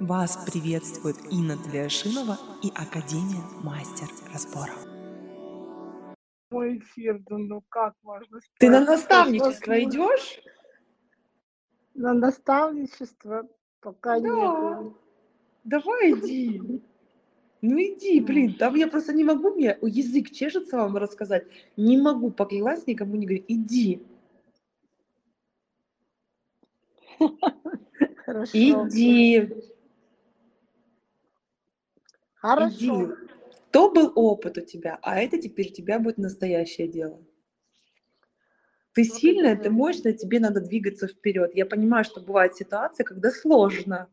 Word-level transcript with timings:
Вас 0.00 0.36
приветствует 0.50 1.16
Инна 1.30 1.56
Тлешинова 1.56 2.38
и 2.62 2.68
Академия 2.70 3.42
Мастер 3.64 4.06
Разборов. 4.32 4.86
Мой 6.50 6.78
эфир, 6.78 7.18
да 7.28 7.36
ну 7.36 7.62
как 7.68 7.94
можно 8.02 8.38
Ты 8.58 8.70
на 8.70 8.80
наставничество 8.84 9.52
Что 9.60 9.82
идешь? 9.82 10.40
На 11.94 12.14
наставничество 12.14 13.48
пока 13.80 14.20
Да. 14.20 14.28
нет. 14.28 14.92
Давай 15.64 16.12
иди. 16.12 16.62
Ну 17.60 17.76
иди, 17.76 18.20
блин, 18.20 18.54
там 18.54 18.76
я 18.76 18.86
просто 18.86 19.12
не 19.12 19.24
могу, 19.24 19.50
мне 19.50 19.76
язык 19.82 20.30
чешется 20.30 20.76
вам 20.76 20.96
рассказать. 20.96 21.44
Не 21.76 22.00
могу, 22.00 22.30
поклялась 22.30 22.86
никому 22.86 23.16
не 23.16 23.26
говорить. 23.26 23.46
Иди, 23.48 24.06
Хорошо. 28.24 28.52
иди, 28.54 29.50
Хорошо. 32.40 32.76
иди. 32.76 33.14
То 33.70 33.90
был 33.90 34.12
опыт 34.14 34.58
у 34.58 34.60
тебя, 34.62 34.98
а 35.02 35.20
это 35.20 35.38
теперь 35.38 35.70
у 35.70 35.74
тебя 35.74 35.98
будет 35.98 36.18
настоящее 36.18 36.88
дело. 36.88 37.22
Ты 38.94 39.04
Вот 39.04 39.18
сильная, 39.18 39.56
ты 39.56 39.70
мощная, 39.70 40.12
тебе 40.14 40.40
надо 40.40 40.60
двигаться 40.60 41.06
вперед. 41.06 41.54
Я 41.54 41.66
понимаю, 41.66 42.04
что 42.04 42.20
бывают 42.20 42.56
ситуации, 42.56 43.04
когда 43.04 43.30
сложно. 43.30 44.08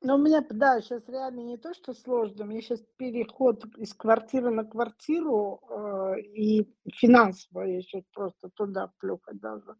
Но 0.00 0.14
у 0.14 0.18
меня, 0.18 0.44
да, 0.48 0.80
сейчас 0.80 1.08
реально 1.08 1.40
не 1.40 1.56
то, 1.56 1.74
что 1.74 1.92
сложно, 1.92 2.44
у 2.44 2.46
меня 2.46 2.60
сейчас 2.62 2.80
переход 2.96 3.64
из 3.76 3.94
квартиры 3.94 4.50
на 4.50 4.64
квартиру, 4.64 5.60
э, 5.68 6.20
и 6.20 6.72
финансово 6.94 7.62
я 7.62 7.82
сейчас 7.82 8.04
просто 8.14 8.48
туда 8.54 8.92
плюхать 8.98 9.40
даже 9.40 9.74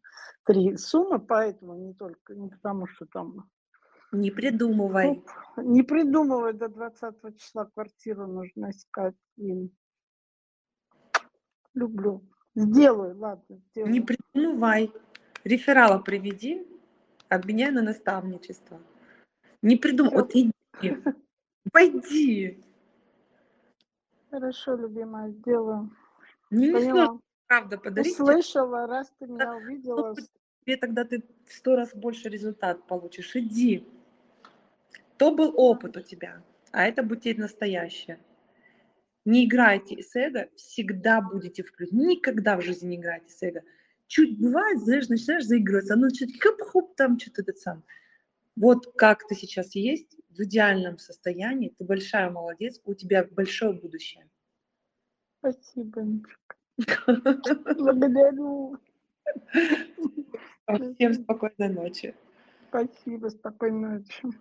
три 0.45 0.77
суммы, 0.77 1.21
поэтому 1.21 1.75
не 1.77 1.95
только, 1.95 2.35
не 2.35 2.49
потому 2.49 2.89
что 2.89 3.07
там 3.07 3.49
Не 4.13 4.31
придумывай. 4.31 5.09
Оп, 5.11 5.31
Не 5.57 5.83
придумывай, 5.83 6.53
до 6.55 6.69
20 6.69 7.39
числа 7.39 7.67
квартиру 7.67 8.27
нужно 8.27 8.71
искать. 8.71 9.15
Блин. 9.37 9.71
Люблю. 11.75 12.23
Сделаю, 12.55 13.17
ладно, 13.19 13.61
сделаю. 13.71 13.93
Не 13.93 14.01
придумывай. 14.01 14.93
Реферала 15.45 15.99
приведи, 15.99 16.67
обменяй 17.29 17.71
на 17.71 17.83
наставничество. 17.83 18.81
Не 19.63 19.77
придумывай. 19.77 20.17
Вот 20.17 20.35
иди. 20.35 20.53
Пойди. 21.73 22.65
Хорошо, 24.31 24.75
любимая, 24.75 25.31
сделаю. 25.31 25.91
Ну, 26.51 26.59
не 26.59 26.73
сложно, 26.73 27.21
правда, 27.47 27.79
подарить. 27.79 28.15
тебе. 28.15 28.25
Услышала, 28.25 28.87
раз 28.87 29.13
ты 29.19 29.27
меня 29.27 29.55
увидела. 29.55 30.15
Тебе 30.65 30.77
тогда 30.77 31.05
ты 31.05 31.23
в 31.47 31.53
сто 31.53 31.77
раз 31.77 31.95
больше 31.95 32.29
результат 32.29 32.87
получишь. 32.87 33.37
Иди. 33.37 33.87
То 35.19 35.35
был 35.35 35.53
опыт 35.57 35.97
у 35.97 36.01
тебя, 36.01 36.43
а 36.71 36.87
это 36.87 37.03
будет 37.03 37.39
настоящее. 37.39 38.19
Не 39.25 39.45
играйте 39.45 40.03
с 40.03 40.15
эго, 40.17 40.49
всегда 40.55 41.21
будете 41.21 41.63
включены. 41.63 42.15
Никогда 42.15 42.57
в 42.57 42.63
жизни 42.63 42.91
не 42.91 42.97
играйте 42.97 43.31
с 43.31 43.43
эго. 43.43 43.63
Чуть 44.07 44.39
бывает, 44.39 44.81
знаешь, 44.81 45.09
начинаешь 45.09 45.45
заигрываться, 45.45 45.95
оно 45.95 46.09
чуть 46.09 46.41
хоп-хоп, 46.41 46.95
там 46.97 47.19
что-то 47.19 47.43
этот 47.43 47.59
сам. 47.59 47.85
Вот 48.57 48.93
как 48.97 49.27
ты 49.29 49.35
сейчас 49.35 49.75
есть, 49.75 50.17
в 50.31 50.41
идеальном 50.45 50.99
состоянии, 50.99 51.75
ты 51.77 51.85
большая 51.85 52.31
молодец, 52.31 52.81
у 52.85 52.95
тебя 52.95 53.27
большое 53.31 53.73
будущее. 53.73 54.29
Спасибо. 55.41 56.07
Благодарю. 57.77 58.79
Всем 60.95 61.15
спокойной 61.15 61.69
ночи. 61.69 62.15
Спасибо, 62.69 63.29
спокойной 63.29 63.99
ночи. 63.99 64.39